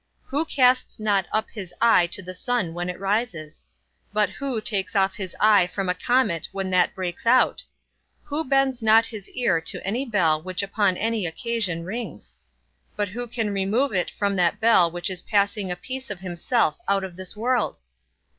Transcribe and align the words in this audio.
Who 0.29 0.45
casts 0.45 0.99
not 0.99 1.27
up 1.31 1.51
his 1.51 1.75
eye 1.79 2.07
to 2.07 2.23
the 2.23 2.33
sun 2.33 2.73
when 2.73 2.89
it 2.89 2.99
rises? 2.99 3.67
but 4.11 4.31
who 4.31 4.59
takes 4.59 4.95
off 4.95 5.13
his 5.13 5.35
eye 5.39 5.67
from 5.67 5.89
a 5.89 5.93
comet 5.93 6.49
when 6.51 6.71
that 6.71 6.95
breaks 6.95 7.27
out? 7.27 7.63
Who 8.23 8.43
bends 8.43 8.81
not 8.81 9.05
his 9.05 9.29
ear 9.29 9.61
to 9.61 9.85
any 9.85 10.03
bell 10.05 10.41
which 10.41 10.63
upon 10.63 10.97
any 10.97 11.27
occasion 11.27 11.85
rings? 11.85 12.33
but 12.95 13.09
who 13.09 13.27
can 13.27 13.51
remove 13.53 13.93
it 13.93 14.09
from 14.09 14.35
that 14.37 14.59
bell 14.59 14.89
which 14.89 15.11
is 15.11 15.21
passing 15.21 15.69
a 15.69 15.75
piece 15.75 16.09
of 16.09 16.17
himself 16.21 16.79
out 16.87 17.03
of 17.03 17.15
this 17.15 17.35
world? 17.37 17.77